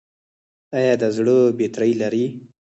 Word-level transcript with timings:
ایا 0.77 0.93
د 1.01 1.03
زړه 1.15 1.35
بطرۍ 1.57 1.91
لرئ؟ 2.01 2.25